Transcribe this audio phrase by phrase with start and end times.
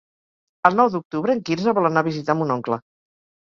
[0.69, 2.83] El nou d'octubre en Quirze vol anar a visitar mon oncle.